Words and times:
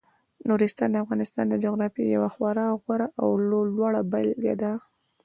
نورستان 0.47 0.89
د 0.91 0.95
افغانستان 1.05 1.45
د 1.49 1.55
جغرافیې 1.63 2.07
یوه 2.15 2.29
خورا 2.35 2.65
غوره 2.81 3.07
او 3.21 3.27
لوړه 3.75 4.01
بېلګه 4.11 4.53
ده. 4.61 4.71